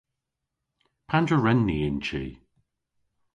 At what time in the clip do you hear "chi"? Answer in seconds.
2.05-2.23